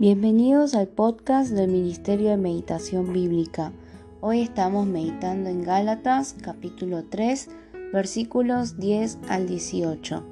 Bienvenidos 0.00 0.76
al 0.76 0.86
podcast 0.86 1.50
del 1.50 1.72
Ministerio 1.72 2.30
de 2.30 2.36
Meditación 2.36 3.12
Bíblica. 3.12 3.72
Hoy 4.20 4.42
estamos 4.42 4.86
meditando 4.86 5.50
en 5.50 5.64
Gálatas 5.64 6.36
capítulo 6.40 7.02
3 7.02 7.48
versículos 7.92 8.78
10 8.78 9.18
al 9.28 9.48
18. 9.48 10.22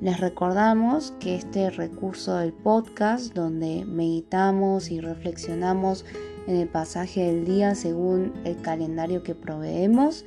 Les 0.00 0.20
recordamos 0.20 1.12
que 1.18 1.34
este 1.34 1.70
recurso 1.70 2.36
del 2.36 2.52
podcast 2.52 3.34
donde 3.34 3.84
meditamos 3.84 4.92
y 4.92 5.00
reflexionamos 5.00 6.04
en 6.46 6.54
el 6.54 6.68
pasaje 6.68 7.24
del 7.24 7.44
día 7.44 7.74
según 7.74 8.32
el 8.44 8.62
calendario 8.62 9.24
que 9.24 9.34
proveemos 9.34 10.24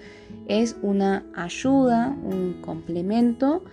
es 0.49 0.75
una 0.81 1.25
ayuda, 1.35 2.17
un 2.21 2.57
complemento 2.61 3.63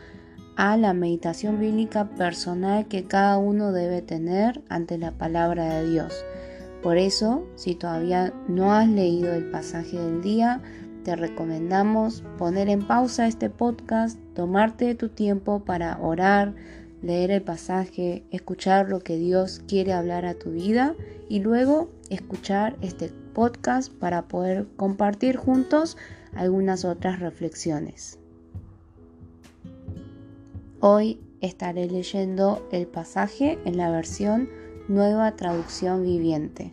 a 0.61 0.77
la 0.77 0.93
meditación 0.93 1.59
bíblica 1.59 2.11
personal 2.11 2.87
que 2.87 3.05
cada 3.05 3.39
uno 3.39 3.73
debe 3.73 4.03
tener 4.03 4.63
ante 4.69 4.99
la 4.99 5.11
palabra 5.11 5.77
de 5.77 5.89
Dios. 5.89 6.23
Por 6.83 6.99
eso, 6.99 7.47
si 7.55 7.75
todavía 7.75 8.35
no 8.47 8.75
has 8.75 8.87
leído 8.87 9.33
el 9.33 9.51
pasaje 9.51 9.99
del 9.99 10.21
día, 10.21 10.61
te 11.03 11.17
recomendamos 11.17 12.23
poner 12.37 12.69
en 12.69 12.87
pausa 12.87 13.27
este 13.27 13.49
podcast, 13.49 14.19
tomarte 14.35 14.95
tu 14.95 15.09
tiempo 15.09 15.65
para 15.65 15.99
orar, 15.99 16.55
leer 17.01 17.31
el 17.31 17.41
pasaje, 17.41 18.23
escuchar 18.31 18.91
lo 18.91 19.01
que 19.01 19.17
Dios 19.17 19.63
quiere 19.67 19.95
hablar 19.95 20.27
a 20.27 20.35
tu 20.35 20.51
vida 20.51 20.95
y 21.31 21.41
luego 21.41 21.89
escuchar 22.11 22.77
este 22.83 23.11
podcast 23.33 23.91
para 23.91 24.29
poder 24.29 24.67
compartir 24.77 25.37
juntos 25.37 25.97
algunas 26.35 26.85
otras 26.85 27.19
reflexiones. 27.19 28.20
Hoy 30.83 31.21
estaré 31.43 31.91
leyendo 31.91 32.67
el 32.73 32.87
pasaje 32.87 33.59
en 33.67 33.77
la 33.77 33.91
versión 33.91 34.49
Nueva 34.89 35.37
Traducción 35.37 36.03
Viviente. 36.03 36.73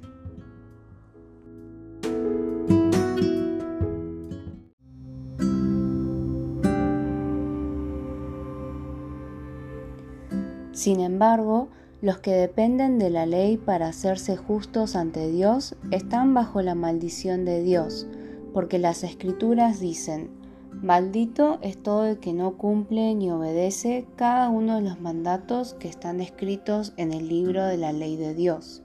Sin 10.72 11.02
embargo, 11.02 11.68
los 12.02 12.20
que 12.20 12.32
dependen 12.32 13.00
de 13.00 13.10
la 13.10 13.26
ley 13.26 13.58
para 13.58 13.90
hacerse 13.90 14.38
justos 14.38 14.96
ante 14.96 15.30
Dios 15.30 15.76
están 15.92 16.34
bajo 16.34 16.62
la 16.62 16.76
maldición 16.76 17.44
de 17.44 17.62
Dios, 17.62 18.08
porque 18.54 18.80
las 18.80 19.04
escrituras 19.04 19.82
dicen, 19.82 20.37
Maldito 20.74 21.60
es 21.62 21.82
todo 21.82 22.06
el 22.06 22.20
que 22.20 22.34
no 22.34 22.58
cumple 22.58 23.16
ni 23.16 23.32
obedece 23.32 24.06
cada 24.16 24.50
uno 24.50 24.76
de 24.76 24.82
los 24.82 25.00
mandatos 25.00 25.74
que 25.74 25.88
están 25.88 26.22
escritos 26.22 26.94
en 26.98 27.12
el 27.12 27.28
libro 27.28 27.66
de 27.66 27.78
la 27.78 27.92
ley 27.92 28.16
de 28.16 28.34
Dios. 28.34 28.84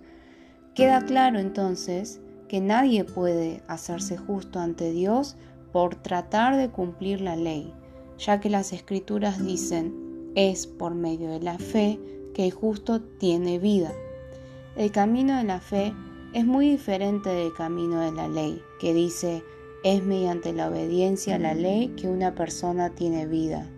Queda 0.75 1.05
claro 1.05 1.39
entonces 1.39 2.21
que 2.49 2.61
nadie 2.61 3.05
puede 3.05 3.63
hacerse 3.69 4.17
justo 4.17 4.59
ante 4.59 4.93
Dios 4.93 5.37
por 5.73 5.95
tratar 5.97 6.57
de 6.57 6.71
cumplir 6.71 7.21
la 7.21 7.37
ley, 7.37 7.73
ya 8.19 8.41
que 8.41 8.51
las 8.51 8.73
escrituras 8.73 9.45
dicen, 9.45 10.31
es 10.35 10.67
por 10.67 10.95
medio 10.95 11.31
de 11.31 11.41
la 11.41 11.59
fe 11.59 12.01
que 12.35 12.47
el 12.47 12.53
justo 12.53 13.01
tiene 13.03 13.59
vida. 13.59 13.93
El 14.77 14.91
camino 14.91 15.37
de 15.37 15.45
la 15.45 15.61
fe 15.61 15.93
es 16.33 16.47
muy 16.47 16.71
diferente 16.71 17.29
del 17.29 17.53
camino 17.53 18.01
de 18.01 18.13
la 18.13 18.29
ley, 18.29 18.63
que 18.81 18.95
dice, 18.95 19.43
es 19.85 20.05
mediante 20.05 20.53
la 20.53 20.69
obediencia 20.69 21.37
a 21.37 21.39
la 21.39 21.55
ley 21.55 21.89
que 21.97 22.09
una 22.09 22.35
persona 22.35 22.91
tiene 22.91 23.27
vida. 23.27 23.69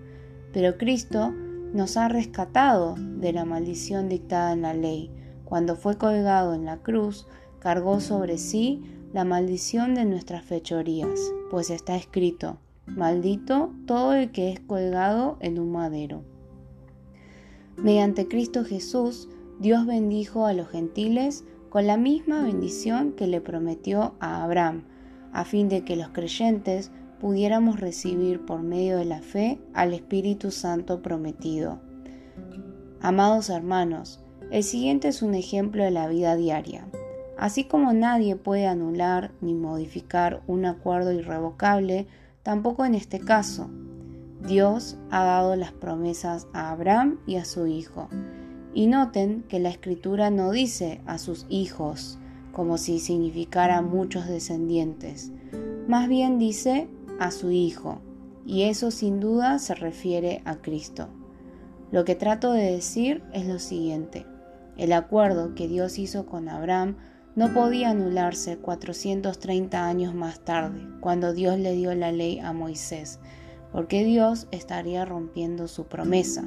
Pero 0.52 0.76
Cristo 0.76 1.32
nos 1.72 1.96
ha 1.96 2.08
rescatado 2.08 2.94
de 2.96 3.32
la 3.32 3.44
maldición 3.44 4.08
dictada 4.08 4.52
en 4.52 4.62
la 4.62 4.74
ley. 4.74 5.10
Cuando 5.44 5.76
fue 5.76 5.98
colgado 5.98 6.54
en 6.54 6.64
la 6.64 6.78
cruz, 6.78 7.26
cargó 7.58 8.00
sobre 8.00 8.38
sí 8.38 8.82
la 9.12 9.24
maldición 9.24 9.94
de 9.94 10.04
nuestras 10.04 10.44
fechorías, 10.44 11.20
pues 11.50 11.70
está 11.70 11.96
escrito, 11.96 12.58
maldito 12.86 13.72
todo 13.86 14.12
el 14.12 14.30
que 14.32 14.52
es 14.52 14.60
colgado 14.60 15.36
en 15.40 15.58
un 15.58 15.72
madero. 15.72 16.22
Mediante 17.76 18.28
Cristo 18.28 18.64
Jesús, 18.64 19.28
Dios 19.58 19.86
bendijo 19.86 20.46
a 20.46 20.52
los 20.52 20.68
gentiles 20.68 21.44
con 21.70 21.86
la 21.86 21.96
misma 21.96 22.42
bendición 22.42 23.12
que 23.12 23.26
le 23.26 23.40
prometió 23.40 24.14
a 24.20 24.44
Abraham, 24.44 24.84
a 25.34 25.44
fin 25.44 25.68
de 25.68 25.84
que 25.84 25.96
los 25.96 26.08
creyentes 26.08 26.90
pudiéramos 27.20 27.80
recibir 27.80 28.46
por 28.46 28.62
medio 28.62 28.96
de 28.96 29.04
la 29.04 29.20
fe 29.20 29.58
al 29.74 29.92
Espíritu 29.92 30.50
Santo 30.50 31.02
prometido. 31.02 31.80
Amados 33.00 33.50
hermanos, 33.50 34.20
el 34.50 34.62
siguiente 34.62 35.08
es 35.08 35.20
un 35.22 35.34
ejemplo 35.34 35.82
de 35.82 35.90
la 35.90 36.06
vida 36.08 36.36
diaria. 36.36 36.86
Así 37.36 37.64
como 37.64 37.92
nadie 37.92 38.36
puede 38.36 38.66
anular 38.66 39.32
ni 39.40 39.54
modificar 39.54 40.42
un 40.46 40.64
acuerdo 40.64 41.12
irrevocable, 41.12 42.06
tampoco 42.42 42.84
en 42.84 42.94
este 42.94 43.18
caso. 43.18 43.68
Dios 44.46 44.96
ha 45.10 45.24
dado 45.24 45.56
las 45.56 45.72
promesas 45.72 46.46
a 46.52 46.70
Abraham 46.70 47.18
y 47.26 47.36
a 47.36 47.44
su 47.44 47.66
hijo. 47.66 48.08
Y 48.72 48.86
noten 48.86 49.44
que 49.48 49.58
la 49.58 49.70
escritura 49.70 50.30
no 50.30 50.52
dice 50.52 51.00
a 51.06 51.18
sus 51.18 51.46
hijos, 51.48 52.18
como 52.54 52.78
si 52.78 53.00
significara 53.00 53.82
muchos 53.82 54.26
descendientes. 54.26 55.30
Más 55.86 56.08
bien 56.08 56.38
dice 56.38 56.88
a 57.20 57.30
su 57.30 57.50
Hijo, 57.50 58.00
y 58.46 58.62
eso 58.62 58.90
sin 58.90 59.20
duda 59.20 59.58
se 59.58 59.74
refiere 59.74 60.40
a 60.44 60.56
Cristo. 60.56 61.08
Lo 61.90 62.04
que 62.04 62.14
trato 62.14 62.52
de 62.52 62.72
decir 62.72 63.22
es 63.32 63.46
lo 63.46 63.58
siguiente. 63.58 64.26
El 64.76 64.92
acuerdo 64.92 65.54
que 65.54 65.68
Dios 65.68 65.98
hizo 65.98 66.26
con 66.26 66.48
Abraham 66.48 66.96
no 67.36 67.52
podía 67.52 67.90
anularse 67.90 68.58
430 68.58 69.86
años 69.86 70.14
más 70.14 70.40
tarde, 70.40 70.80
cuando 71.00 71.32
Dios 71.32 71.58
le 71.58 71.74
dio 71.74 71.94
la 71.94 72.12
ley 72.12 72.38
a 72.38 72.52
Moisés, 72.52 73.18
porque 73.72 74.04
Dios 74.04 74.46
estaría 74.52 75.04
rompiendo 75.04 75.66
su 75.66 75.86
promesa. 75.86 76.44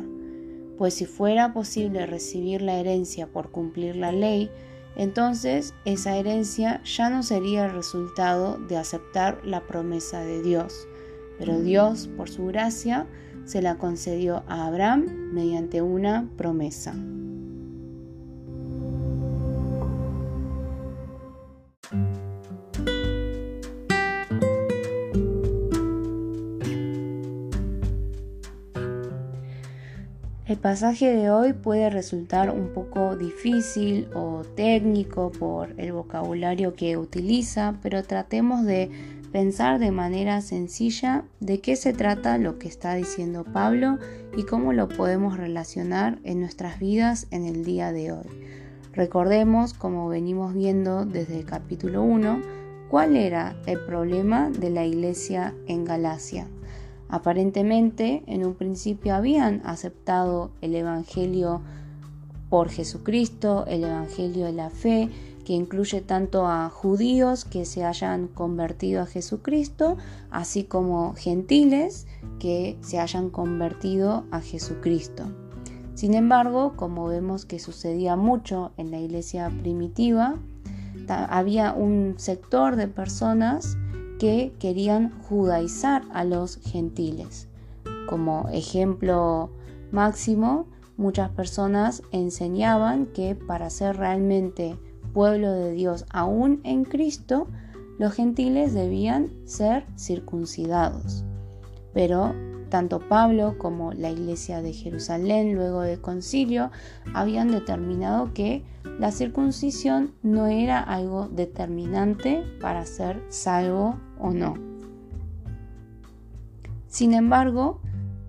Pues 0.77 0.93
si 0.93 1.05
fuera 1.05 1.53
posible 1.53 2.05
recibir 2.05 2.61
la 2.61 2.75
herencia 2.75 3.27
por 3.27 3.51
cumplir 3.51 3.95
la 3.97 4.11
ley, 4.11 4.49
entonces 4.97 5.75
esa 5.85 6.17
herencia 6.17 6.81
ya 6.83 7.09
no 7.09 7.21
sería 7.21 7.65
el 7.65 7.71
resultado 7.71 8.57
de 8.57 8.77
aceptar 8.77 9.39
la 9.45 9.61
promesa 9.61 10.21
de 10.21 10.41
Dios, 10.41 10.87
pero 11.37 11.59
Dios, 11.59 12.09
por 12.17 12.29
su 12.29 12.47
gracia, 12.47 13.05
se 13.45 13.61
la 13.61 13.77
concedió 13.77 14.43
a 14.47 14.65
Abraham 14.65 15.05
mediante 15.31 15.83
una 15.83 16.27
promesa. 16.35 16.95
El 30.57 30.61
pasaje 30.61 31.15
de 31.15 31.29
hoy 31.29 31.53
puede 31.53 31.87
resultar 31.91 32.49
un 32.49 32.69
poco 32.69 33.15
difícil 33.15 34.07
o 34.15 34.41
técnico 34.55 35.31
por 35.31 35.69
el 35.77 35.91
vocabulario 35.91 36.73
que 36.73 36.97
utiliza, 36.97 37.75
pero 37.83 38.01
tratemos 38.01 38.65
de 38.65 38.89
pensar 39.31 39.77
de 39.77 39.91
manera 39.91 40.41
sencilla 40.41 41.25
de 41.39 41.61
qué 41.61 41.75
se 41.75 41.93
trata 41.93 42.39
lo 42.39 42.57
que 42.57 42.67
está 42.67 42.95
diciendo 42.95 43.43
Pablo 43.43 43.99
y 44.35 44.45
cómo 44.45 44.73
lo 44.73 44.89
podemos 44.89 45.37
relacionar 45.37 46.17
en 46.23 46.39
nuestras 46.39 46.79
vidas 46.79 47.27
en 47.29 47.45
el 47.45 47.63
día 47.63 47.91
de 47.91 48.13
hoy. 48.13 48.25
Recordemos, 48.93 49.75
como 49.75 50.09
venimos 50.09 50.55
viendo 50.55 51.05
desde 51.05 51.37
el 51.37 51.45
capítulo 51.45 52.01
1, 52.01 52.41
cuál 52.89 53.15
era 53.15 53.55
el 53.67 53.79
problema 53.81 54.49
de 54.49 54.71
la 54.71 54.85
iglesia 54.85 55.53
en 55.67 55.85
Galacia. 55.85 56.47
Aparentemente, 57.09 58.23
en 58.27 58.45
un 58.45 58.55
principio 58.55 59.15
habían 59.15 59.61
aceptado 59.65 60.51
el 60.61 60.75
Evangelio 60.75 61.61
por 62.49 62.69
Jesucristo, 62.69 63.65
el 63.67 63.83
Evangelio 63.83 64.45
de 64.45 64.53
la 64.53 64.69
fe, 64.69 65.09
que 65.45 65.53
incluye 65.53 66.01
tanto 66.01 66.45
a 66.45 66.69
judíos 66.69 67.45
que 67.45 67.63
se 67.63 67.85
hayan 67.85 68.27
convertido 68.27 69.01
a 69.01 69.05
Jesucristo, 69.05 69.95
así 70.29 70.65
como 70.65 71.13
gentiles 71.15 72.05
que 72.39 72.77
se 72.81 72.99
hayan 72.99 73.29
convertido 73.29 74.25
a 74.31 74.41
Jesucristo. 74.41 75.23
Sin 75.93 76.13
embargo, 76.13 76.73
como 76.75 77.07
vemos 77.07 77.45
que 77.45 77.59
sucedía 77.59 78.17
mucho 78.17 78.71
en 78.75 78.91
la 78.91 78.99
iglesia 78.99 79.49
primitiva, 79.61 80.35
había 81.07 81.71
un 81.71 82.15
sector 82.17 82.75
de 82.75 82.89
personas 82.89 83.77
que 84.19 84.53
querían 84.59 85.11
judaizar 85.23 86.03
a 86.13 86.23
los 86.23 86.57
gentiles. 86.57 87.47
Como 88.07 88.47
ejemplo 88.51 89.49
máximo, 89.91 90.67
muchas 90.97 91.29
personas 91.29 92.03
enseñaban 92.11 93.07
que 93.07 93.35
para 93.35 93.69
ser 93.69 93.97
realmente 93.97 94.77
pueblo 95.13 95.51
de 95.51 95.71
Dios 95.71 96.05
aún 96.09 96.61
en 96.63 96.83
Cristo, 96.83 97.47
los 97.97 98.13
gentiles 98.13 98.73
debían 98.73 99.31
ser 99.45 99.85
circuncidados. 99.97 101.25
Pero 101.93 102.33
tanto 102.69 102.99
Pablo 102.99 103.57
como 103.57 103.93
la 103.93 104.11
iglesia 104.11 104.61
de 104.61 104.73
Jerusalén 104.73 105.55
luego 105.55 105.81
del 105.81 106.01
concilio 106.01 106.69
habían 107.13 107.49
determinado 107.49 108.33
que 108.33 108.63
la 108.99 109.11
circuncisión 109.11 110.13
no 110.21 110.47
era 110.47 110.79
algo 110.79 111.27
determinante 111.29 112.43
para 112.61 112.85
ser 112.85 113.23
salvo 113.29 113.95
o 114.19 114.31
no. 114.31 114.55
Sin 116.87 117.13
embargo, 117.13 117.79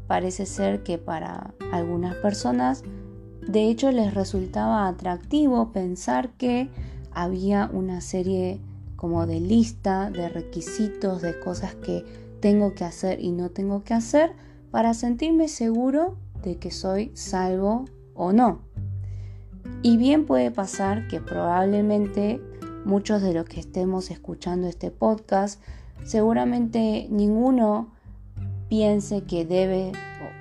parece 0.06 0.46
ser 0.46 0.82
que 0.82 0.98
para 0.98 1.54
algunas 1.72 2.14
personas 2.16 2.82
de 3.46 3.68
hecho 3.68 3.90
les 3.92 4.14
resultaba 4.14 4.88
atractivo 4.88 5.72
pensar 5.72 6.30
que 6.32 6.70
había 7.12 7.70
una 7.72 8.00
serie 8.00 8.60
como 8.96 9.26
de 9.26 9.40
lista 9.40 10.10
de 10.10 10.28
requisitos, 10.28 11.22
de 11.22 11.38
cosas 11.38 11.74
que 11.76 12.04
tengo 12.40 12.74
que 12.74 12.84
hacer 12.84 13.20
y 13.20 13.30
no 13.30 13.50
tengo 13.50 13.84
que 13.84 13.94
hacer 13.94 14.32
para 14.70 14.92
sentirme 14.92 15.48
seguro 15.48 16.16
de 16.42 16.58
que 16.58 16.70
soy 16.70 17.10
salvo 17.14 17.86
o 18.14 18.32
no. 18.32 18.60
Y 19.82 19.96
bien 19.96 20.26
puede 20.26 20.50
pasar 20.50 21.08
que 21.08 21.20
probablemente 21.20 22.40
muchos 22.84 23.22
de 23.22 23.34
los 23.34 23.46
que 23.46 23.60
estemos 23.60 24.10
escuchando 24.10 24.66
este 24.66 24.90
podcast, 24.90 25.60
seguramente 26.04 27.06
ninguno 27.10 27.88
piense 28.68 29.22
que 29.22 29.44
debe 29.44 29.92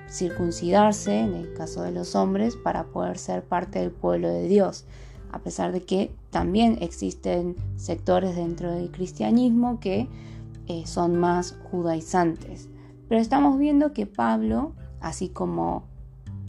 circuncidarse, 0.08 1.20
en 1.20 1.34
el 1.34 1.52
caso 1.54 1.82
de 1.82 1.92
los 1.92 2.14
hombres, 2.14 2.56
para 2.56 2.84
poder 2.84 3.18
ser 3.18 3.42
parte 3.42 3.78
del 3.78 3.90
pueblo 3.90 4.28
de 4.28 4.48
Dios, 4.48 4.84
a 5.30 5.40
pesar 5.40 5.72
de 5.72 5.82
que 5.82 6.14
también 6.30 6.78
existen 6.80 7.56
sectores 7.76 8.36
dentro 8.36 8.72
del 8.72 8.90
cristianismo 8.90 9.80
que 9.80 10.08
eh, 10.66 10.86
son 10.86 11.16
más 11.16 11.56
judaizantes. 11.70 12.68
Pero 13.08 13.20
estamos 13.20 13.58
viendo 13.58 13.92
que 13.92 14.06
Pablo, 14.06 14.72
así 15.00 15.28
como 15.28 15.84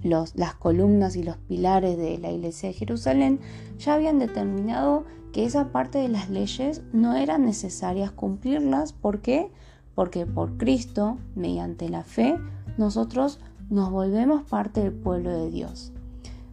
las 0.04 0.56
columnas 0.56 1.16
y 1.16 1.24
los 1.24 1.38
pilares 1.38 1.98
de 1.98 2.18
la 2.18 2.32
iglesia 2.32 2.70
de 2.70 2.76
Jerusalén, 2.76 3.40
ya 3.78 3.96
habían 3.96 4.20
determinado 4.20 5.06
que 5.32 5.46
esa 5.46 5.72
parte 5.72 6.00
de 6.00 6.10
las 6.10 6.30
leyes 6.30 6.82
no 6.94 7.16
eran 7.16 7.46
necesarias 7.46 8.12
cumplirlas. 8.12 8.94
¿Por 8.94 9.22
qué? 9.22 9.52
Porque 9.96 10.26
por 10.26 10.58
Cristo, 10.58 11.18
mediante 11.36 11.90
la 11.90 12.04
fe, 12.04 12.40
nosotros 12.78 13.40
nos 13.70 13.92
volvemos 13.92 14.44
parte 14.44 14.82
del 14.82 14.94
pueblo 14.94 15.32
de 15.32 15.52
Dios. 15.52 15.94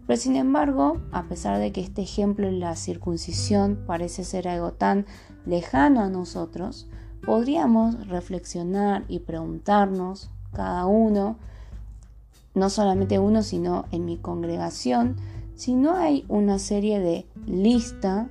Pero 0.06 0.20
sin 0.20 0.36
embargo, 0.36 1.00
a 1.10 1.24
pesar 1.24 1.58
de 1.58 1.72
que 1.72 1.80
este 1.80 2.02
ejemplo 2.02 2.46
en 2.46 2.60
la 2.60 2.76
circuncisión 2.76 3.84
parece 3.86 4.24
ser 4.24 4.46
algo 4.46 4.72
tan 4.72 5.06
lejano 5.46 6.00
a 6.00 6.10
nosotros, 6.10 6.88
podríamos 7.24 8.06
reflexionar 8.08 9.04
y 9.08 9.20
preguntarnos 9.20 10.30
cada 10.52 10.86
uno, 10.86 11.38
no 12.56 12.70
solamente 12.70 13.18
uno, 13.18 13.42
sino 13.42 13.84
en 13.92 14.06
mi 14.06 14.16
congregación, 14.16 15.16
si 15.54 15.74
no 15.74 15.94
hay 15.94 16.24
una 16.26 16.58
serie 16.58 16.98
de 17.00 17.26
lista 17.46 18.30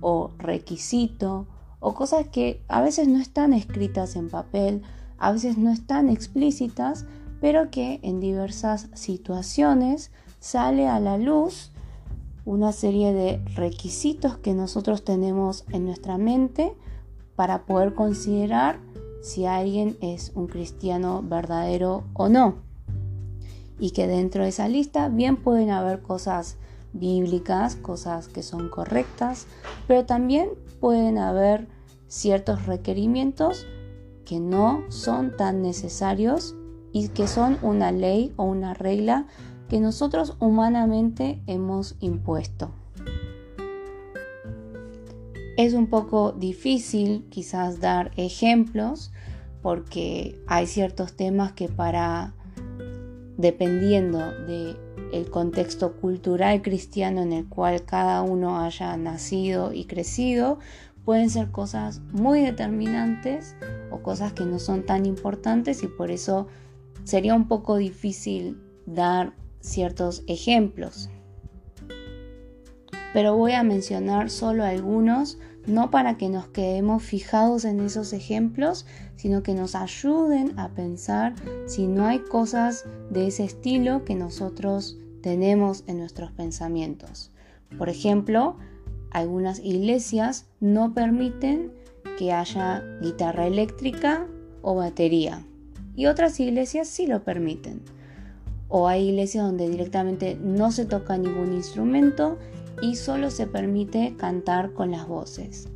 o 0.00 0.32
requisito 0.38 1.46
o 1.78 1.94
cosas 1.94 2.26
que 2.28 2.62
a 2.68 2.82
veces 2.82 3.06
no 3.06 3.20
están 3.20 3.52
escritas 3.52 4.16
en 4.16 4.28
papel, 4.28 4.82
a 5.18 5.30
veces 5.30 5.56
no 5.56 5.70
están 5.70 6.08
explícitas, 6.08 7.06
pero 7.40 7.70
que 7.70 8.00
en 8.02 8.18
diversas 8.18 8.88
situaciones 8.94 10.10
sale 10.40 10.88
a 10.88 10.98
la 10.98 11.16
luz 11.16 11.70
una 12.44 12.72
serie 12.72 13.12
de 13.12 13.38
requisitos 13.54 14.36
que 14.36 14.52
nosotros 14.52 15.04
tenemos 15.04 15.64
en 15.70 15.84
nuestra 15.84 16.18
mente 16.18 16.74
para 17.36 17.66
poder 17.66 17.94
considerar 17.94 18.80
si 19.22 19.46
alguien 19.46 19.96
es 20.00 20.32
un 20.34 20.48
cristiano 20.48 21.22
verdadero 21.22 22.02
o 22.14 22.28
no. 22.28 22.69
Y 23.80 23.90
que 23.90 24.06
dentro 24.06 24.44
de 24.44 24.50
esa 24.50 24.68
lista 24.68 25.08
bien 25.08 25.36
pueden 25.36 25.70
haber 25.70 26.02
cosas 26.02 26.58
bíblicas, 26.92 27.76
cosas 27.76 28.28
que 28.28 28.42
son 28.42 28.68
correctas, 28.68 29.46
pero 29.88 30.04
también 30.06 30.50
pueden 30.80 31.18
haber 31.18 31.66
ciertos 32.06 32.66
requerimientos 32.66 33.66
que 34.24 34.38
no 34.38 34.84
son 34.90 35.36
tan 35.36 35.62
necesarios 35.62 36.54
y 36.92 37.08
que 37.08 37.26
son 37.26 37.58
una 37.62 37.92
ley 37.92 38.32
o 38.36 38.44
una 38.44 38.74
regla 38.74 39.26
que 39.68 39.80
nosotros 39.80 40.36
humanamente 40.40 41.40
hemos 41.46 41.96
impuesto. 42.00 42.72
Es 45.56 45.74
un 45.74 45.88
poco 45.88 46.32
difícil 46.32 47.26
quizás 47.30 47.80
dar 47.80 48.10
ejemplos 48.16 49.12
porque 49.62 50.40
hay 50.46 50.66
ciertos 50.66 51.14
temas 51.14 51.52
que 51.52 51.68
para 51.68 52.34
dependiendo 53.40 54.32
del 54.46 54.76
el 55.12 55.28
contexto 55.28 55.94
cultural 55.94 56.62
cristiano 56.62 57.22
en 57.22 57.32
el 57.32 57.48
cual 57.48 57.84
cada 57.84 58.22
uno 58.22 58.60
haya 58.60 58.96
nacido 58.96 59.72
y 59.72 59.86
crecido, 59.86 60.60
pueden 61.04 61.30
ser 61.30 61.50
cosas 61.50 62.00
muy 62.12 62.42
determinantes 62.42 63.56
o 63.90 64.02
cosas 64.02 64.32
que 64.34 64.44
no 64.44 64.60
son 64.60 64.84
tan 64.84 65.06
importantes 65.06 65.82
y 65.82 65.88
por 65.88 66.12
eso 66.12 66.46
sería 67.02 67.34
un 67.34 67.48
poco 67.48 67.76
difícil 67.76 68.60
dar 68.86 69.32
ciertos 69.60 70.22
ejemplos. 70.28 71.10
Pero 73.12 73.36
voy 73.36 73.52
a 73.52 73.64
mencionar 73.64 74.30
solo 74.30 74.62
algunos 74.62 75.38
no 75.66 75.90
para 75.90 76.16
que 76.16 76.28
nos 76.28 76.48
quedemos 76.48 77.02
fijados 77.02 77.64
en 77.64 77.80
esos 77.80 78.12
ejemplos, 78.12 78.86
sino 79.16 79.42
que 79.42 79.54
nos 79.54 79.74
ayuden 79.74 80.58
a 80.58 80.70
pensar 80.70 81.34
si 81.66 81.86
no 81.86 82.06
hay 82.06 82.20
cosas 82.20 82.84
de 83.10 83.26
ese 83.26 83.44
estilo 83.44 84.04
que 84.04 84.14
nosotros 84.14 84.98
tenemos 85.22 85.84
en 85.86 85.98
nuestros 85.98 86.32
pensamientos. 86.32 87.30
Por 87.76 87.88
ejemplo, 87.88 88.56
algunas 89.10 89.58
iglesias 89.60 90.46
no 90.60 90.94
permiten 90.94 91.72
que 92.18 92.32
haya 92.32 92.82
guitarra 93.00 93.46
eléctrica 93.46 94.26
o 94.62 94.74
batería 94.74 95.44
y 95.96 96.06
otras 96.06 96.38
iglesias 96.40 96.88
sí 96.88 97.06
lo 97.06 97.24
permiten. 97.24 97.82
O 98.68 98.88
hay 98.88 99.08
iglesias 99.08 99.44
donde 99.44 99.68
directamente 99.68 100.38
no 100.40 100.70
se 100.70 100.84
toca 100.84 101.18
ningún 101.18 101.52
instrumento 101.52 102.38
y 102.82 102.96
solo 102.96 103.30
se 103.30 103.46
permite 103.46 104.14
cantar 104.16 104.72
con 104.72 104.90
las 104.90 105.06
voces. 105.06 105.68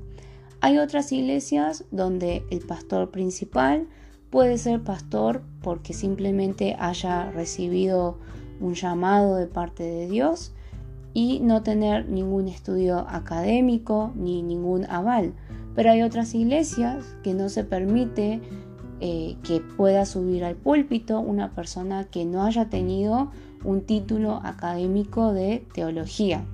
Hay 0.61 0.79
otras 0.79 1.13
iglesias 1.13 1.85
donde 1.91 2.45
el 2.51 2.61
pastor 2.61 3.11
principal 3.11 3.87
puede 4.31 4.59
ser 4.59 4.83
pastor 4.83 5.43
porque 5.63 5.93
simplemente 5.93 6.75
haya 6.79 7.31
recibido 7.31 8.19
un 8.61 8.75
llamado 8.75 9.37
de 9.37 9.47
parte 9.47 9.83
de 9.83 10.09
Dios 10.09 10.53
y 11.13 11.41
no 11.41 11.63
tener 11.63 12.09
ningún 12.09 12.49
estudio 12.49 13.07
académico 13.09 14.13
ni 14.17 14.43
ningún 14.43 14.87
aval. 14.91 15.35
Pero 15.75 15.91
hay 15.91 16.03
otras 16.03 16.35
iglesias 16.35 17.17
que 17.23 17.35
no 17.35 17.49
se 17.49 17.65
permite 17.65 18.41
eh, 19.01 19.37
que 19.43 19.61
pueda 19.61 20.07
subir 20.07 20.45
al 20.45 20.57
púlpito 20.57 21.21
una 21.21 21.55
persona 21.55 22.05
que 22.05 22.25
no 22.25 22.45
haya 22.45 22.71
tenido 22.71 23.31
un 23.65 23.83
título 23.83 24.41
académico 24.45 25.33
de 25.33 25.67
teología. 25.75 26.45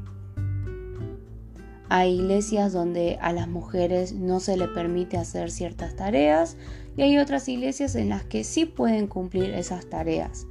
Hay 1.93 2.21
iglesias 2.21 2.73
donde 2.73 3.19
a 3.21 3.33
las 3.33 3.49
mujeres 3.49 4.13
no 4.13 4.39
se 4.39 4.57
le 4.57 4.69
permite 4.69 5.17
hacer 5.17 5.51
ciertas 5.51 5.97
tareas 5.97 6.57
y 6.97 7.03
hay 7.03 7.19
otras 7.19 7.49
iglesias 7.49 7.97
en 7.97 8.11
las 8.11 8.23
que 8.23 8.45
sí 8.45 8.65
pueden 8.65 9.09
cumplir 9.09 9.51
esas 9.51 9.87
tareas. 9.87 10.47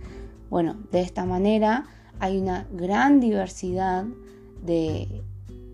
Bueno, 0.50 0.76
de 0.92 1.00
esta 1.00 1.24
manera 1.24 1.86
hay 2.20 2.40
una 2.40 2.68
gran 2.74 3.22
diversidad 3.22 4.04
de 4.66 5.24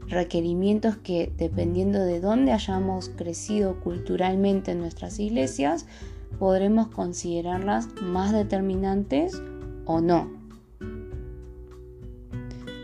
requerimientos 0.07 0.97
que 0.97 1.33
dependiendo 1.35 1.97
de 1.97 2.19
dónde 2.19 2.51
hayamos 2.51 3.09
crecido 3.09 3.79
culturalmente 3.79 4.73
en 4.73 4.79
nuestras 4.81 5.17
iglesias, 5.17 5.87
podremos 6.37 6.89
considerarlas 6.89 7.87
más 8.03 8.31
determinantes 8.33 9.41
o 9.85 9.99
no. 9.99 10.44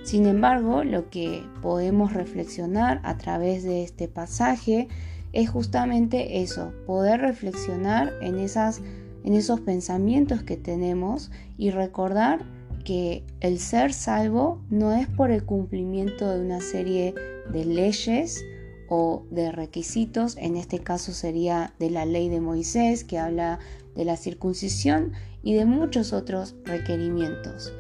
Sin 0.04 0.26
embargo, 0.26 0.84
lo 0.84 1.10
que 1.10 1.44
podemos 1.62 2.14
reflexionar 2.14 3.02
a 3.04 3.18
través 3.18 3.64
de 3.64 3.84
este 3.84 4.08
pasaje 4.08 4.88
es 5.32 5.50
justamente 5.50 6.42
eso, 6.42 6.74
poder 6.86 7.22
reflexionar 7.22 8.12
en, 8.22 8.40
esas, 8.40 8.82
en 9.24 9.34
esos 9.34 9.62
pensamientos 9.62 10.44
que 10.44 10.58
tenemos 10.58 11.32
y 11.58 11.70
recordar 11.70 12.46
que 12.84 13.24
el 13.40 13.60
ser 13.60 13.94
salvo 13.94 14.62
no 14.70 14.92
es 14.92 15.08
por 15.08 15.32
el 15.32 15.46
cumplimiento 15.46 16.30
de 16.30 16.44
una 16.44 16.62
serie 16.62 17.14
de 17.54 17.66
leyes 17.66 18.44
o 18.90 19.24
de 19.30 19.52
requisitos, 19.52 20.36
en 20.38 20.58
este 20.58 20.80
caso 20.80 21.14
sería 21.14 21.74
de 21.80 21.92
la 21.92 22.06
ley 22.06 22.28
de 22.28 22.42
Moisés 22.42 23.04
que 23.04 23.20
habla 23.20 23.60
de 23.96 24.04
la 24.04 24.18
circuncisión 24.18 25.14
y 25.44 25.54
de 25.54 25.66
muchos 25.66 26.12
otros 26.12 26.56
requerimientos. 26.66 27.72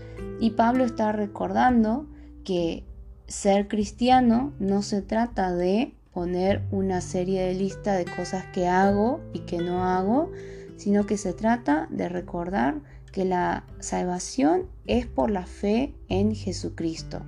Y 0.41 0.49
Pablo 0.49 0.83
está 0.83 1.11
recordando 1.11 2.07
que 2.43 2.83
ser 3.27 3.67
cristiano 3.67 4.53
no 4.59 4.81
se 4.81 5.03
trata 5.03 5.53
de 5.53 5.93
poner 6.11 6.63
una 6.71 6.99
serie 6.99 7.43
de 7.43 7.53
lista 7.53 7.93
de 7.93 8.05
cosas 8.05 8.45
que 8.47 8.67
hago 8.67 9.21
y 9.33 9.41
que 9.41 9.59
no 9.59 9.85
hago, 9.85 10.31
sino 10.77 11.05
que 11.05 11.17
se 11.17 11.33
trata 11.33 11.87
de 11.91 12.09
recordar 12.09 12.81
que 13.11 13.23
la 13.23 13.65
salvación 13.79 14.63
es 14.87 15.05
por 15.05 15.29
la 15.29 15.45
fe 15.45 15.93
en 16.09 16.33
Jesucristo. 16.33 17.21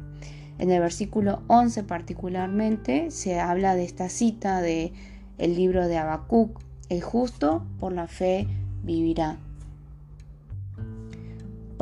En 0.57 0.71
el 0.71 0.81
versículo 0.81 1.43
11 1.47 1.83
particularmente 1.83 3.11
se 3.11 3.39
habla 3.39 3.75
de 3.75 3.83
esta 3.83 4.09
cita 4.09 4.59
de 4.59 4.91
el 5.37 5.55
libro 5.55 5.87
de 5.87 5.97
Habacuc, 5.97 6.59
el 6.89 7.03
justo 7.03 7.63
por 7.79 7.93
la 7.93 8.07
fe 8.07 8.47
vivirá. 8.81 9.37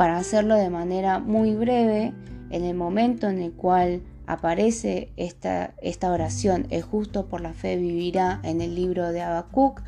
Para 0.01 0.17
hacerlo 0.17 0.55
de 0.55 0.71
manera 0.71 1.19
muy 1.19 1.53
breve, 1.53 2.11
en 2.49 2.63
el 2.63 2.73
momento 2.73 3.29
en 3.29 3.39
el 3.39 3.51
cual 3.51 4.01
aparece 4.25 5.11
esta, 5.15 5.75
esta 5.79 6.11
oración, 6.11 6.65
el 6.71 6.81
justo 6.81 7.27
por 7.27 7.39
la 7.39 7.53
fe 7.53 7.77
vivirá 7.77 8.39
en 8.41 8.61
el 8.61 8.73
libro 8.73 9.11
de 9.11 9.21
Habacuc, 9.21 9.83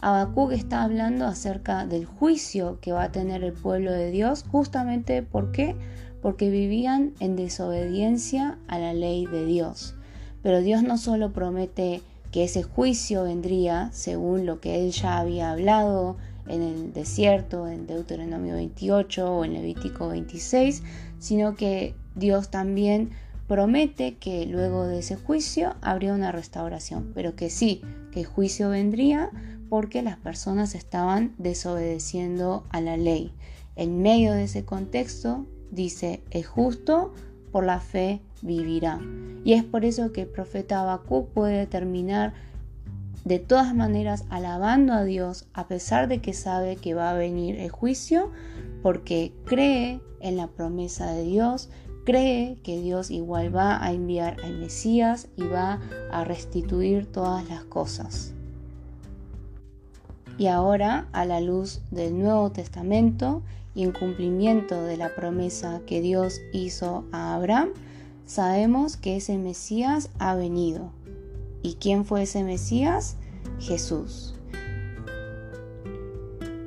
Habacuc 0.00 0.52
está 0.52 0.84
hablando 0.84 1.26
acerca 1.26 1.86
del 1.86 2.04
juicio 2.04 2.78
que 2.80 2.92
va 2.92 3.02
a 3.02 3.10
tener 3.10 3.42
el 3.42 3.52
pueblo 3.52 3.90
de 3.90 4.12
Dios, 4.12 4.44
justamente 4.48 5.24
porque 5.24 5.74
porque 6.22 6.50
vivían 6.50 7.14
en 7.18 7.34
desobediencia 7.34 8.58
a 8.68 8.78
la 8.78 8.94
ley 8.94 9.26
de 9.26 9.44
Dios. 9.44 9.96
Pero 10.40 10.60
Dios 10.60 10.84
no 10.84 10.98
solo 10.98 11.32
promete 11.32 12.00
que 12.30 12.44
ese 12.44 12.62
juicio 12.62 13.24
vendría 13.24 13.90
según 13.90 14.46
lo 14.46 14.60
que 14.60 14.84
él 14.84 14.92
ya 14.92 15.18
había 15.18 15.50
hablado 15.50 16.16
en 16.48 16.62
el 16.62 16.92
desierto, 16.92 17.68
en 17.68 17.86
Deuteronomio 17.86 18.54
28 18.54 19.36
o 19.36 19.44
en 19.44 19.54
Levítico 19.54 20.08
26, 20.08 20.82
sino 21.18 21.54
que 21.54 21.94
Dios 22.14 22.50
también 22.50 23.10
promete 23.46 24.16
que 24.16 24.46
luego 24.46 24.86
de 24.86 24.98
ese 24.98 25.16
juicio 25.16 25.74
habría 25.80 26.14
una 26.14 26.32
restauración, 26.32 27.12
pero 27.14 27.34
que 27.34 27.50
sí, 27.50 27.82
que 28.12 28.24
juicio 28.24 28.70
vendría 28.70 29.30
porque 29.68 30.02
las 30.02 30.16
personas 30.16 30.74
estaban 30.74 31.34
desobedeciendo 31.38 32.64
a 32.70 32.80
la 32.80 32.96
ley. 32.96 33.32
En 33.76 34.02
medio 34.02 34.32
de 34.32 34.44
ese 34.44 34.64
contexto, 34.64 35.46
dice, 35.70 36.22
el 36.30 36.44
justo 36.44 37.12
por 37.52 37.64
la 37.64 37.80
fe 37.80 38.20
vivirá. 38.42 39.00
Y 39.44 39.54
es 39.54 39.64
por 39.64 39.84
eso 39.84 40.12
que 40.12 40.22
el 40.22 40.28
profeta 40.28 40.80
Habacuc 40.80 41.28
puede 41.28 41.66
terminar 41.66 42.34
de 43.28 43.38
todas 43.38 43.74
maneras 43.74 44.24
alabando 44.30 44.94
a 44.94 45.04
Dios 45.04 45.46
a 45.52 45.68
pesar 45.68 46.08
de 46.08 46.20
que 46.20 46.32
sabe 46.32 46.76
que 46.76 46.94
va 46.94 47.10
a 47.10 47.14
venir 47.14 47.56
el 47.60 47.68
juicio, 47.70 48.30
porque 48.82 49.32
cree 49.44 50.00
en 50.20 50.38
la 50.38 50.46
promesa 50.46 51.12
de 51.12 51.24
Dios, 51.24 51.68
cree 52.06 52.56
que 52.62 52.80
Dios 52.80 53.10
igual 53.10 53.54
va 53.54 53.84
a 53.84 53.92
enviar 53.92 54.38
al 54.42 54.58
Mesías 54.58 55.28
y 55.36 55.42
va 55.42 55.78
a 56.10 56.24
restituir 56.24 57.04
todas 57.04 57.46
las 57.50 57.64
cosas. 57.64 58.32
Y 60.38 60.46
ahora, 60.46 61.08
a 61.12 61.26
la 61.26 61.42
luz 61.42 61.82
del 61.90 62.18
Nuevo 62.18 62.50
Testamento, 62.50 63.42
y 63.74 63.82
en 63.82 63.92
cumplimiento 63.92 64.82
de 64.84 64.96
la 64.96 65.14
promesa 65.14 65.82
que 65.86 66.00
Dios 66.00 66.40
hizo 66.52 67.04
a 67.12 67.34
Abraham, 67.34 67.68
sabemos 68.24 68.96
que 68.96 69.18
ese 69.18 69.36
Mesías 69.36 70.08
ha 70.18 70.34
venido. 70.34 70.90
¿Y 71.62 71.74
quién 71.74 72.04
fue 72.04 72.22
ese 72.22 72.44
Mesías? 72.44 73.16
Jesús. 73.58 74.34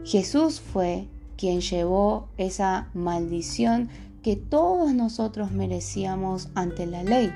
Jesús 0.03 0.59
fue 0.59 1.07
quien 1.37 1.61
llevó 1.61 2.27
esa 2.37 2.89
maldición 2.93 3.89
que 4.21 4.35
todos 4.35 4.93
nosotros 4.93 5.51
merecíamos 5.51 6.49
ante 6.53 6.85
la 6.85 7.03
ley, 7.03 7.33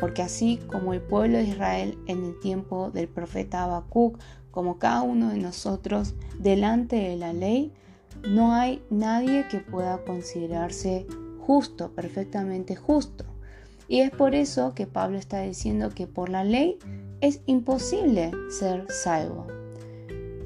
porque 0.00 0.22
así 0.22 0.58
como 0.66 0.92
el 0.94 1.00
pueblo 1.00 1.38
de 1.38 1.44
Israel 1.44 1.98
en 2.06 2.24
el 2.24 2.38
tiempo 2.40 2.90
del 2.90 3.08
profeta 3.08 3.64
Habacuc, 3.64 4.18
como 4.50 4.78
cada 4.78 5.02
uno 5.02 5.30
de 5.30 5.38
nosotros 5.38 6.14
delante 6.38 6.96
de 6.96 7.16
la 7.16 7.32
ley, 7.32 7.72
no 8.28 8.54
hay 8.54 8.82
nadie 8.90 9.46
que 9.48 9.58
pueda 9.58 10.04
considerarse 10.04 11.06
justo, 11.40 11.90
perfectamente 11.90 12.74
justo. 12.74 13.24
Y 13.88 14.00
es 14.00 14.10
por 14.10 14.34
eso 14.34 14.74
que 14.74 14.86
Pablo 14.86 15.18
está 15.18 15.42
diciendo 15.42 15.90
que 15.90 16.06
por 16.06 16.28
la 16.28 16.44
ley 16.44 16.78
es 17.20 17.40
imposible 17.46 18.32
ser 18.50 18.86
salvo. 18.90 19.46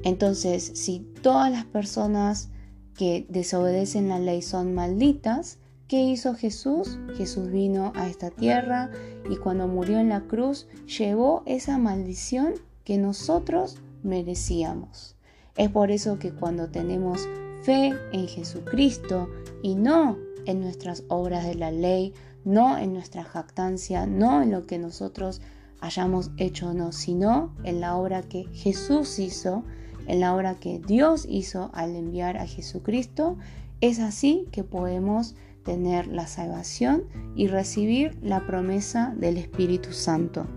Entonces, 0.03 0.71
si 0.75 0.99
todas 1.21 1.51
las 1.51 1.65
personas 1.65 2.49
que 2.95 3.25
desobedecen 3.29 4.09
la 4.09 4.19
ley 4.19 4.41
son 4.41 4.73
malditas, 4.73 5.57
¿qué 5.87 6.01
hizo 6.01 6.35
Jesús? 6.35 6.99
Jesús 7.17 7.49
vino 7.51 7.91
a 7.95 8.07
esta 8.07 8.29
tierra 8.29 8.91
y 9.29 9.37
cuando 9.37 9.67
murió 9.67 9.99
en 9.99 10.09
la 10.09 10.21
cruz 10.21 10.67
llevó 10.85 11.43
esa 11.45 11.77
maldición 11.77 12.53
que 12.83 12.97
nosotros 12.97 13.77
merecíamos. 14.03 15.15
Es 15.57 15.69
por 15.69 15.91
eso 15.91 16.19
que 16.19 16.31
cuando 16.31 16.69
tenemos 16.69 17.27
fe 17.63 17.93
en 18.13 18.27
Jesucristo 18.27 19.29
y 19.61 19.75
no 19.75 20.17
en 20.45 20.61
nuestras 20.61 21.03
obras 21.09 21.45
de 21.45 21.55
la 21.55 21.71
ley, 21.71 22.13
no 22.49 22.79
en 22.79 22.93
nuestra 22.93 23.23
jactancia, 23.23 24.07
no 24.07 24.41
en 24.41 24.49
lo 24.49 24.65
que 24.65 24.79
nosotros 24.79 25.39
hayamos 25.81 26.31
hecho 26.37 26.69
o 26.69 26.73
no, 26.73 26.91
sino 26.91 27.53
en 27.63 27.79
la 27.79 27.95
obra 27.95 28.23
que 28.23 28.45
Jesús 28.53 29.19
hizo, 29.19 29.63
en 30.07 30.19
la 30.19 30.35
obra 30.35 30.55
que 30.55 30.79
Dios 30.79 31.27
hizo 31.29 31.69
al 31.73 31.95
enviar 31.95 32.37
a 32.37 32.47
Jesucristo, 32.47 33.37
es 33.81 33.99
así 33.99 34.47
que 34.51 34.63
podemos 34.63 35.35
tener 35.63 36.07
la 36.07 36.25
salvación 36.25 37.03
y 37.35 37.47
recibir 37.47 38.17
la 38.23 38.47
promesa 38.47 39.13
del 39.15 39.37
Espíritu 39.37 39.93
Santo. 39.93 40.47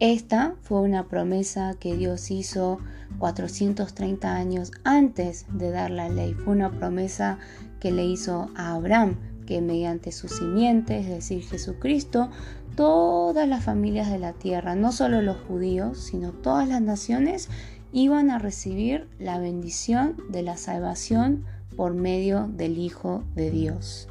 Esta 0.00 0.56
fue 0.62 0.80
una 0.80 1.06
promesa 1.06 1.76
que 1.78 1.96
Dios 1.96 2.32
hizo 2.32 2.78
430 3.20 4.34
años 4.34 4.72
antes 4.82 5.46
de 5.52 5.70
dar 5.70 5.92
la 5.92 6.08
ley. 6.08 6.34
Fue 6.34 6.54
una 6.54 6.72
promesa 6.72 7.38
que 7.78 7.92
le 7.92 8.04
hizo 8.04 8.50
a 8.56 8.74
Abraham, 8.74 9.16
que 9.52 9.60
mediante 9.60 10.12
su 10.12 10.28
simiente, 10.28 10.98
es 10.98 11.08
decir, 11.08 11.42
Jesucristo, 11.42 12.30
todas 12.74 13.46
las 13.46 13.62
familias 13.62 14.10
de 14.10 14.18
la 14.18 14.32
tierra, 14.32 14.74
no 14.74 14.92
solo 14.92 15.20
los 15.20 15.36
judíos, 15.42 15.98
sino 15.98 16.32
todas 16.32 16.66
las 16.66 16.80
naciones, 16.80 17.50
iban 17.92 18.30
a 18.30 18.38
recibir 18.38 19.10
la 19.18 19.38
bendición 19.38 20.16
de 20.30 20.42
la 20.42 20.56
salvación 20.56 21.44
por 21.76 21.92
medio 21.92 22.48
del 22.48 22.78
Hijo 22.78 23.24
de 23.34 23.50
Dios. 23.50 24.08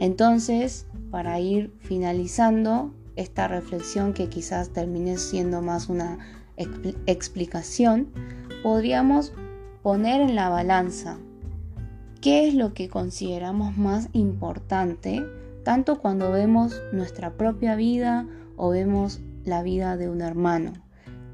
Entonces, 0.00 0.86
para 1.12 1.38
ir 1.38 1.72
finalizando, 1.78 2.92
esta 3.14 3.46
reflexión 3.46 4.14
que 4.14 4.28
quizás 4.28 4.70
termine 4.70 5.16
siendo 5.16 5.62
más 5.62 5.88
una 5.88 6.18
explicación, 7.06 8.08
podríamos 8.64 9.32
poner 9.84 10.22
en 10.22 10.34
la 10.34 10.48
balanza 10.48 11.18
qué 12.20 12.48
es 12.48 12.54
lo 12.54 12.74
que 12.74 12.88
consideramos 12.88 13.76
más 13.76 14.08
importante, 14.12 15.24
tanto 15.64 16.00
cuando 16.00 16.30
vemos 16.30 16.80
nuestra 16.92 17.34
propia 17.34 17.76
vida 17.76 18.26
o 18.56 18.70
vemos 18.70 19.20
la 19.44 19.62
vida 19.62 19.96
de 19.96 20.08
un 20.08 20.20
hermano. 20.20 20.72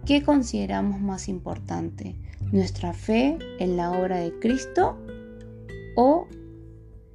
¿Qué 0.05 0.23
consideramos 0.23 1.01
más 1.01 1.29
importante? 1.29 2.17
¿Nuestra 2.53 2.93
fe 2.93 3.39
en 3.59 3.77
la 3.77 3.93
obra 3.93 4.19
de 4.19 4.39
Cristo 4.39 4.99
o 5.97 6.27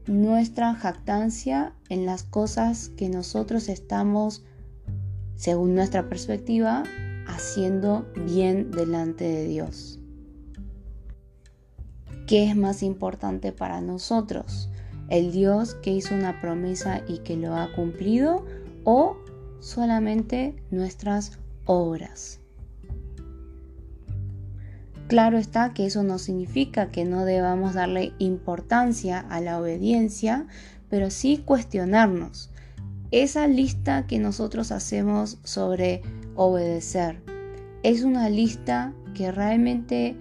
nuestra 0.07 0.73
jactancia 0.73 1.73
en 1.89 2.05
las 2.05 2.23
cosas 2.23 2.89
que 2.89 3.09
nosotros 3.09 3.69
estamos 3.69 4.43
según 5.39 5.73
nuestra 5.73 6.09
perspectiva, 6.09 6.83
haciendo 7.25 8.05
bien 8.25 8.71
delante 8.71 9.23
de 9.23 9.47
Dios. 9.47 9.98
¿Qué 12.29 12.47
es 12.47 12.55
más 12.55 12.83
importante 12.83 13.51
para 13.51 13.81
nosotros? 13.81 14.69
¿El 15.09 15.31
Dios 15.31 15.73
que 15.73 15.91
hizo 15.91 16.13
una 16.13 16.39
promesa 16.39 17.01
y 17.07 17.17
que 17.23 17.35
lo 17.35 17.55
ha 17.55 17.73
cumplido 17.73 18.45
o 18.83 19.17
solamente 19.61 20.55
nuestras 20.69 21.39
obras? 21.65 22.39
Claro 25.07 25.39
está 25.39 25.73
que 25.73 25.87
eso 25.87 26.03
no 26.03 26.19
significa 26.19 26.91
que 26.91 27.03
no 27.03 27.25
debamos 27.25 27.73
darle 27.73 28.13
importancia 28.19 29.21
a 29.21 29.41
la 29.41 29.59
obediencia, 29.59 30.45
pero 30.87 31.09
sí 31.09 31.41
cuestionarnos 31.43 32.51
esa 33.09 33.47
lista 33.47 34.05
que 34.05 34.19
nosotros 34.19 34.71
hacemos 34.71 35.39
sobre 35.43 36.03
obedecer 36.35 37.23
es 37.81 38.03
una 38.03 38.29
lista 38.29 38.93
que 39.15 39.31
realmente 39.31 40.15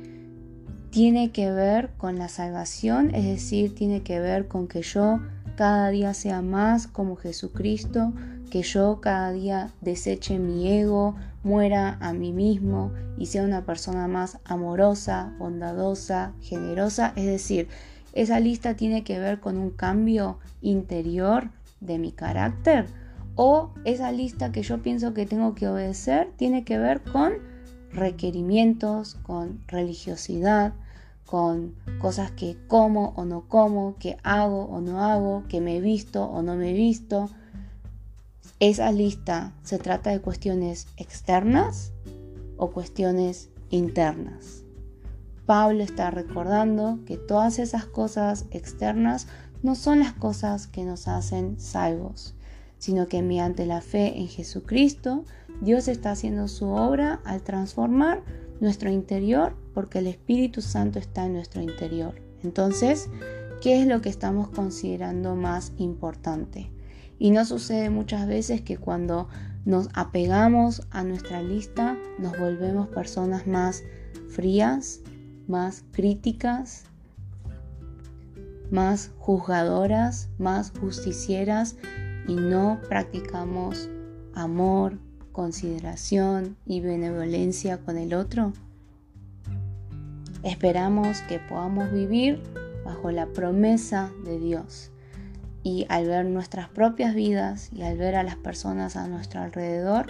tiene 0.90 1.30
que 1.30 1.50
ver 1.50 1.90
con 1.96 2.18
la 2.18 2.28
salvación, 2.28 3.14
es 3.14 3.24
decir, 3.24 3.74
tiene 3.74 4.02
que 4.02 4.20
ver 4.20 4.48
con 4.48 4.68
que 4.68 4.82
yo 4.82 5.20
cada 5.56 5.90
día 5.90 6.14
sea 6.14 6.40
más 6.40 6.86
como 6.86 7.16
Jesucristo, 7.16 8.12
que 8.50 8.62
yo 8.62 9.00
cada 9.00 9.32
día 9.32 9.70
deseche 9.80 10.38
mi 10.38 10.68
ego, 10.68 11.16
muera 11.42 11.98
a 12.00 12.12
mí 12.12 12.32
mismo 12.32 12.92
y 13.16 13.26
sea 13.26 13.42
una 13.44 13.64
persona 13.64 14.08
más 14.08 14.38
amorosa, 14.44 15.34
bondadosa, 15.38 16.32
generosa. 16.40 17.12
Es 17.16 17.26
decir, 17.26 17.68
esa 18.12 18.40
lista 18.40 18.74
tiene 18.74 19.04
que 19.04 19.18
ver 19.18 19.40
con 19.40 19.58
un 19.58 19.70
cambio 19.70 20.38
interior 20.60 21.50
de 21.80 21.98
mi 21.98 22.12
carácter 22.12 22.86
o 23.34 23.70
esa 23.84 24.10
lista 24.10 24.50
que 24.50 24.62
yo 24.62 24.82
pienso 24.82 25.14
que 25.14 25.26
tengo 25.26 25.54
que 25.54 25.68
obedecer 25.68 26.32
tiene 26.36 26.64
que 26.64 26.78
ver 26.78 27.02
con 27.02 27.34
requerimientos, 27.92 29.14
con 29.22 29.60
religiosidad, 29.66 30.74
con 31.26 31.74
cosas 32.00 32.30
que 32.30 32.56
como 32.68 33.10
o 33.16 33.24
no 33.24 33.48
como, 33.48 33.96
que 33.98 34.16
hago 34.22 34.64
o 34.64 34.80
no 34.80 35.04
hago, 35.04 35.44
que 35.48 35.60
me 35.60 35.80
visto 35.80 36.24
o 36.24 36.42
no 36.42 36.56
me 36.56 36.72
visto. 36.72 37.28
Esa 38.60 38.90
lista 38.92 39.52
se 39.62 39.78
trata 39.78 40.10
de 40.10 40.20
cuestiones 40.20 40.88
externas 40.96 41.92
o 42.56 42.70
cuestiones 42.70 43.50
internas. 43.70 44.64
Pablo 45.46 45.82
está 45.82 46.10
recordando 46.10 46.98
que 47.06 47.16
todas 47.16 47.58
esas 47.58 47.86
cosas 47.86 48.46
externas 48.50 49.28
no 49.62 49.74
son 49.74 50.00
las 50.00 50.12
cosas 50.12 50.66
que 50.66 50.84
nos 50.84 51.08
hacen 51.08 51.58
salvos, 51.58 52.34
sino 52.78 53.08
que 53.08 53.22
mediante 53.22 53.66
la 53.66 53.80
fe 53.80 54.18
en 54.18 54.28
Jesucristo, 54.28 55.24
Dios 55.60 55.88
está 55.88 56.12
haciendo 56.12 56.48
su 56.48 56.68
obra 56.68 57.20
al 57.24 57.42
transformar 57.42 58.22
nuestro 58.60 58.90
interior 58.90 59.56
porque 59.74 59.98
el 59.98 60.06
Espíritu 60.06 60.62
Santo 60.62 60.98
está 60.98 61.26
en 61.26 61.34
nuestro 61.34 61.62
interior. 61.62 62.14
Entonces, 62.42 63.08
¿qué 63.60 63.80
es 63.80 63.86
lo 63.86 64.00
que 64.00 64.08
estamos 64.08 64.48
considerando 64.50 65.34
más 65.34 65.72
importante? 65.78 66.70
Y 67.18 67.30
no 67.30 67.44
sucede 67.44 67.90
muchas 67.90 68.28
veces 68.28 68.60
que 68.60 68.76
cuando 68.76 69.28
nos 69.64 69.88
apegamos 69.92 70.86
a 70.90 71.02
nuestra 71.02 71.42
lista 71.42 71.98
nos 72.18 72.38
volvemos 72.38 72.88
personas 72.88 73.46
más 73.46 73.82
frías, 74.28 75.00
más 75.48 75.84
críticas, 75.90 76.84
más 78.70 79.10
juzgadoras, 79.18 80.28
más 80.38 80.72
justicieras 80.78 81.76
y 82.28 82.36
no 82.36 82.80
practicamos 82.88 83.88
amor, 84.34 84.98
consideración 85.32 86.56
y 86.66 86.80
benevolencia 86.80 87.78
con 87.78 87.96
el 87.96 88.14
otro? 88.14 88.52
Esperamos 90.44 91.20
que 91.22 91.40
podamos 91.40 91.90
vivir 91.90 92.40
bajo 92.84 93.10
la 93.10 93.26
promesa 93.26 94.12
de 94.24 94.38
Dios 94.38 94.92
y 95.64 95.86
al 95.88 96.06
ver 96.06 96.26
nuestras 96.26 96.68
propias 96.68 97.14
vidas 97.14 97.70
y 97.72 97.82
al 97.82 97.98
ver 97.98 98.14
a 98.14 98.22
las 98.22 98.36
personas 98.36 98.96
a 98.96 99.08
nuestro 99.08 99.40
alrededor, 99.40 100.06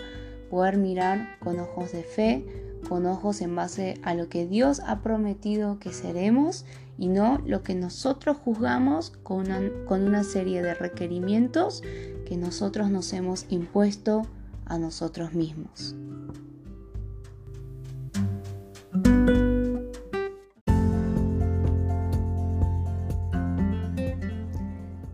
poder 0.50 0.76
mirar 0.76 1.38
con 1.40 1.58
ojos 1.58 1.92
de 1.92 2.02
fe, 2.02 2.67
con 2.88 3.06
ojos 3.06 3.40
en 3.40 3.54
base 3.54 4.00
a 4.02 4.14
lo 4.14 4.28
que 4.28 4.46
Dios 4.46 4.80
ha 4.86 5.00
prometido 5.00 5.78
que 5.78 5.92
seremos 5.92 6.64
y 6.98 7.08
no 7.08 7.40
lo 7.46 7.62
que 7.62 7.74
nosotros 7.74 8.36
juzgamos 8.36 9.10
con 9.22 9.46
una, 9.46 9.60
con 9.86 10.02
una 10.02 10.24
serie 10.24 10.62
de 10.62 10.74
requerimientos 10.74 11.82
que 12.26 12.36
nosotros 12.36 12.90
nos 12.90 13.12
hemos 13.12 13.46
impuesto 13.48 14.22
a 14.66 14.78
nosotros 14.78 15.32
mismos. 15.32 15.94